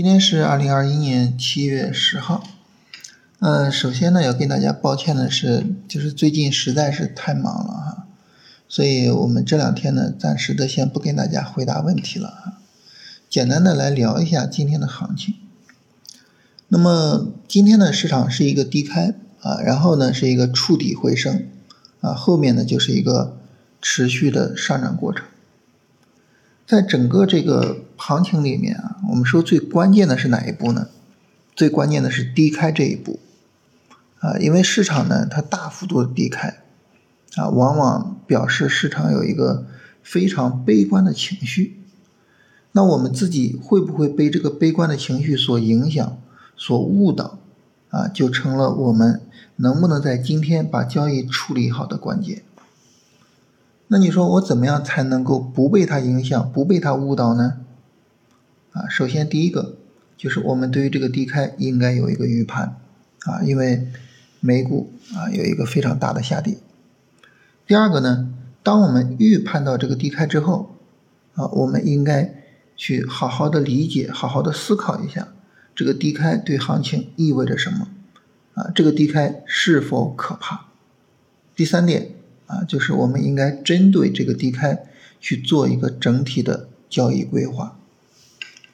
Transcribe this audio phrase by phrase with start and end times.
[0.00, 2.42] 今天是二零二一年七月十号。
[3.40, 8.06] 嗯，首先呢，要跟大家抱歉的是，就是最近实在是太忙了哈，
[8.66, 12.58] 所以我们这两天呢，暂时的先不跟大家回答问题了哈，
[13.28, 15.34] 简单的来聊一下今天的行情。
[16.68, 19.12] 那么今天的市场是一个低开
[19.42, 21.46] 啊，然后呢是一个触底回升
[22.00, 23.36] 啊，后面呢就是一个
[23.82, 25.26] 持续的上涨过程。
[26.70, 30.86] 在整个这个行情里面啊，我们说最关键的是哪一步呢？
[31.56, 33.18] 最关键的是低开这一步。
[34.20, 36.60] 啊，因为市场呢，它大幅度的低开，
[37.34, 39.66] 啊，往往表示市场有一个
[40.04, 41.82] 非常悲观的情绪。
[42.70, 46.18] 那我们自己会不会被这个悲观的情绪所影响、
[46.56, 47.40] 所误导？
[47.88, 49.22] 啊，就成了我们
[49.56, 52.44] 能不能在今天把交易处理好的关键。
[53.92, 57.60] 那你说我怎么样才能够不被它影响、不被它误导呢？
[58.72, 59.76] 啊，首先第一个
[60.16, 62.76] 就是我们对于这个低开应该有一个预判，
[63.24, 63.86] 啊，因为。
[64.42, 66.56] 美股啊有一个非常大的下跌。
[67.66, 70.76] 第二个呢，当我们预判到这个低开之后，
[71.34, 72.42] 啊，我们应该
[72.74, 75.28] 去好好的理解，好好的思考一下，
[75.74, 77.88] 这个低开对行情意味着什么？
[78.54, 80.68] 啊，这个低开是否可怕？
[81.54, 82.12] 第三点
[82.50, 84.84] 啊，就是我们应该针对这个低开
[85.20, 87.76] 去做一个整体的交易规划，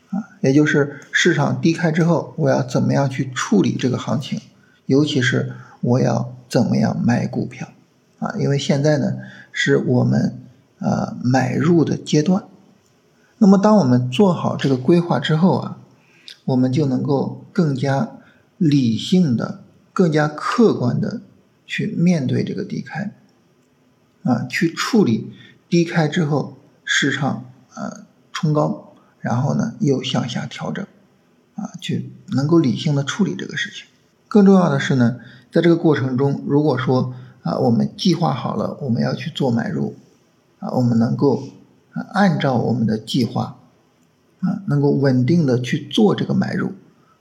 [0.09, 4.41] 啊，也就是市场低开之后，我要怎么样去处理这个行情？
[4.87, 7.69] 尤其是我要怎么样买股票
[8.19, 8.35] 啊？
[8.39, 9.19] 因为现在呢
[9.53, 10.41] 是我们
[10.79, 12.45] 呃买入的阶段。
[13.37, 15.79] 那么当我们做好这个规划之后啊，
[16.47, 18.09] 我们就能够更加
[18.57, 19.61] 理性的、
[19.93, 21.21] 更加客观的
[21.67, 23.13] 去面对这个低开
[24.27, 25.33] 啊，去处理
[25.69, 30.85] 低开之后市场呃冲高，然后呢又向下调整
[31.55, 33.87] 啊，去能够理性的处理这个事情。
[34.27, 35.21] 更重要的是呢，
[35.53, 39.95] 在这个过程中，如果说啊，我们计划好了我们要去做买入，
[40.59, 41.45] 啊，我们能够
[41.93, 43.57] 啊按照我们的计划
[44.41, 46.73] 啊，能够稳定的去做这个买入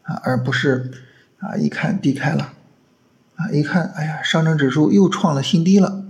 [0.01, 0.91] 啊，而不是
[1.38, 2.53] 啊一看低开了
[3.35, 6.04] 啊，一看哎呀上证指数又创了新低了，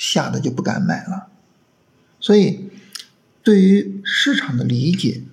[0.00, 1.28] 吓得就不敢买了。
[2.18, 2.70] 所以，
[3.42, 5.24] 对于市场的理解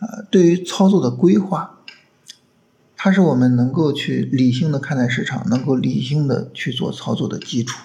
[0.00, 1.72] 啊，对于操作的规划。
[2.98, 7.78] 它是我们能够去理性的看待市场，能够理性的去做操作的基础。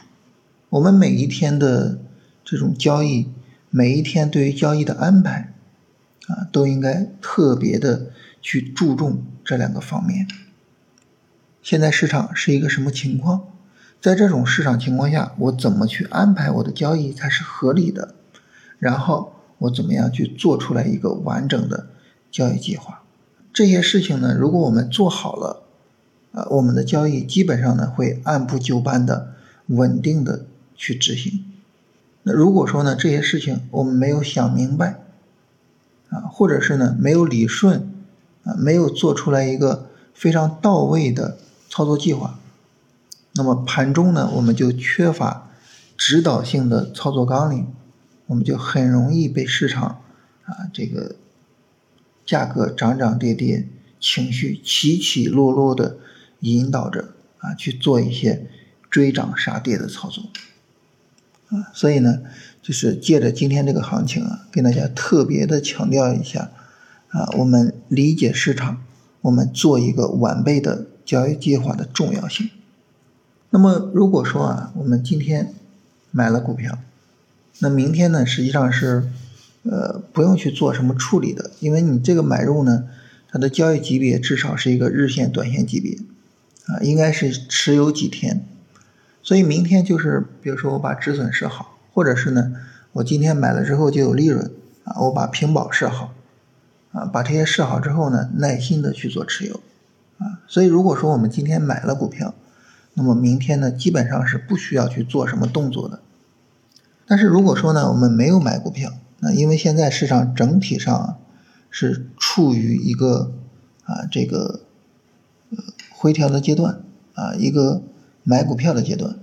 [0.69, 1.99] 我们每一天的
[2.43, 3.27] 这种交易，
[3.69, 5.53] 每一天对于交易的安排，
[6.27, 10.27] 啊，都应该特别的去注重这两个方面。
[11.61, 13.43] 现在市场是一个什么情况？
[14.01, 18.15] 在这种市场情况下，我怎么去安排我的交易才是合理的？
[18.79, 21.85] 然后我怎么样去做出来一个完整的
[22.31, 23.03] 交易计划？
[23.53, 25.61] 这些事情呢，如果我们做好了，
[26.31, 29.33] 啊，我们的交易基本上呢会按部就班的、
[29.67, 30.45] 稳定的
[30.75, 31.45] 去执行。
[32.23, 34.99] 那如果说呢这些事情我们没有想明白，
[36.09, 37.87] 啊，或者是呢没有理顺，
[38.45, 39.85] 啊，没有做出来一个
[40.15, 41.37] 非常到位的
[41.69, 42.39] 操作计划，
[43.33, 45.51] 那么盘中呢我们就缺乏
[45.97, 47.67] 指导性的操作纲领，
[48.27, 50.01] 我们就很容易被市场
[50.45, 51.15] 啊这个。
[52.23, 53.67] 价格涨涨跌跌，
[53.99, 55.97] 情绪起起落落的
[56.41, 57.09] 引导着
[57.39, 58.47] 啊去做一些
[58.89, 60.29] 追涨杀跌的操作
[61.49, 62.19] 啊，所以呢，
[62.61, 66.51] 就是借着今天这个行情啊，跟大家特别的强调一下
[67.09, 68.81] 啊，我们理解市场，
[69.21, 72.49] 我们做一个完备的交易计划的重要性。
[73.51, 75.53] 那么如果说啊，我们今天
[76.09, 76.79] 买了股票，
[77.59, 79.09] 那明天呢，实际上是。
[79.63, 82.85] 呃，不用去做什么处理的，因为你这个买入呢，
[83.29, 85.99] 它的交易级别至少是一个日线、短线级别，
[86.65, 88.43] 啊，应该是持有几天，
[89.21, 92.53] 所以明天就是，比如说我把止损设好，或者是呢，
[92.93, 94.49] 我今天买了之后就有利润，
[94.83, 96.15] 啊，我把平保设好，
[96.91, 99.59] 啊，把这些设好之后呢，耐心的去做持有，
[100.17, 102.33] 啊，所以如果说我们今天买了股票，
[102.93, 106.01] 那么明天呢，基本上是不需要去做什么动作的，
[107.07, 111.17] 但是如果说呢，我们没有买股票，那因为现在市场整体上
[111.69, 113.31] 是处于一个
[113.85, 114.61] 啊这个
[115.51, 115.57] 呃
[115.91, 116.81] 回调的阶段
[117.13, 117.81] 啊一个
[118.23, 119.15] 买股票的阶段，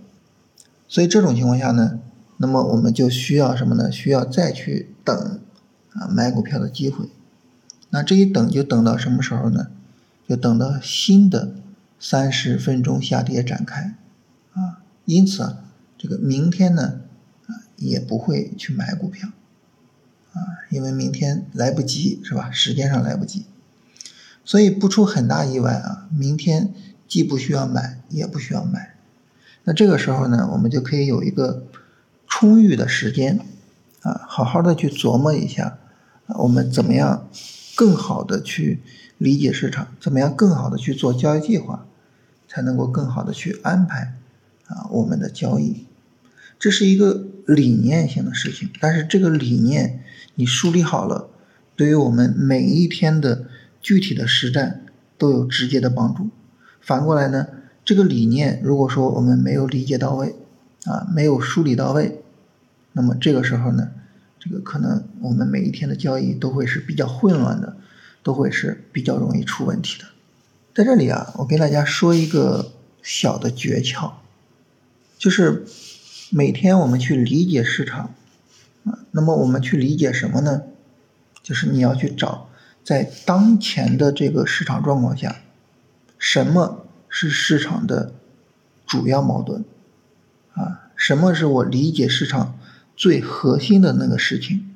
[0.89, 1.99] 所以这种情况下呢，
[2.39, 3.93] 那么我们就需要什么呢？
[3.93, 5.41] 需要再去等
[5.93, 7.07] 啊买股票的机会。
[7.91, 9.69] 那这一等就等到什么时候呢？
[10.27, 11.55] 就等到新的
[11.99, 13.95] 三十分钟下跌展开
[14.53, 14.83] 啊。
[15.05, 15.65] 因此啊，
[15.97, 17.01] 这个明天呢
[17.47, 19.31] 啊也不会去买股票。
[20.33, 20.41] 啊，
[20.71, 22.51] 因为明天来不及，是吧？
[22.51, 23.47] 时间上来不及。
[24.45, 26.73] 所以不出很大意外啊，明天
[27.07, 28.95] 既不需要买，也不需要卖。
[29.65, 31.67] 那这个时候呢，我们就可以有一个
[32.27, 33.41] 充裕的时间
[34.03, 35.79] 啊，好好的去琢磨一下，
[36.27, 37.29] 我们怎么样
[37.75, 38.83] 更好的去
[39.17, 41.87] 理解市场，怎么样更好的去做交易计划，
[42.49, 44.17] 才能够更好的去安排
[44.67, 45.87] 啊我们的交易。
[46.59, 50.03] 这是一个理念性的事情，但是这个理念
[50.35, 51.29] 你梳理好了，
[51.77, 53.47] 对于我们每一天的
[53.81, 54.85] 具体的实战
[55.17, 56.31] 都有直接的帮助。
[56.81, 57.47] 反过来呢，
[57.85, 60.35] 这个理念如果说我们没有理解到位，
[60.85, 62.23] 啊，没有梳理到位，
[62.93, 63.91] 那么这个时候呢，
[64.41, 67.77] 这个可能我们每一天的交易都会是比较混乱的，
[68.23, 70.07] 都会是比较容易出问题的。
[70.79, 72.71] 在这里啊，我跟大家说一个
[73.03, 74.13] 小的诀窍，
[75.19, 75.67] 就是。
[76.31, 78.15] 每天我们去理解市场，
[78.85, 80.65] 啊，那么我们去理解什么呢？
[81.43, 82.51] 就是你要去找
[82.85, 85.41] 在当前的这个市场状况下，
[86.19, 88.13] 什么是市场的
[88.87, 89.65] 主要矛盾，
[90.53, 92.59] 啊，什么是我理解市场
[92.95, 94.75] 最核心的那个事情，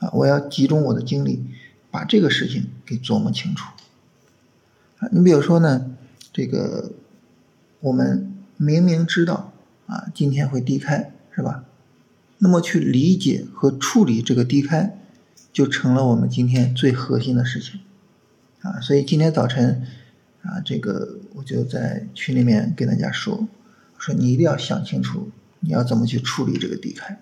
[0.00, 1.46] 啊，我要集中我的精力
[1.92, 3.70] 把这个事情给琢磨清楚。
[5.12, 5.96] 你比如说呢，
[6.32, 6.92] 这个
[7.80, 9.52] 我们明明知道。
[9.86, 11.64] 啊，今天会低开是吧？
[12.36, 14.98] 那么去理解和处理这个低开，
[15.50, 17.80] 就成了我们今天最核心的事情
[18.60, 18.78] 啊。
[18.82, 19.86] 所以今天早晨
[20.42, 23.48] 啊，这个我就在群里面跟大家说，
[23.96, 25.30] 说你一定要想清楚，
[25.60, 27.18] 你要怎么去处理这个低开，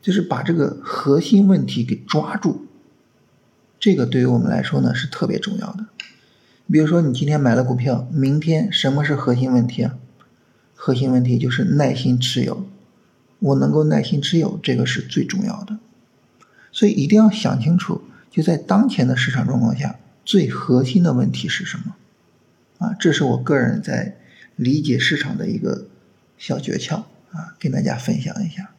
[0.00, 2.66] 就是把这个核心问题给抓住。
[3.80, 5.86] 这个对于我们来说呢是特别重要的。
[6.70, 9.96] 比如说你今天买了股票，明天什么是核心问题啊？
[10.74, 12.66] 核心问题就是耐心持有，
[13.38, 15.78] 我能够耐心持有，这个是最重要的。
[16.72, 21.96] 所以一定要想清楚，就在当前的市场状况下，最核心的问题是什么？
[22.78, 24.16] 啊，这是我个人在
[24.56, 25.86] 理解市场的一个
[26.36, 28.70] 小诀窍啊，跟大家分享一下。